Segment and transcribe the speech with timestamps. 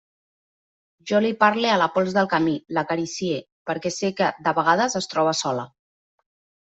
[1.11, 3.37] Jo li parle a la pols del camí, l'acaricie,
[3.71, 5.67] perquè sé que, de vegades, es troba sola.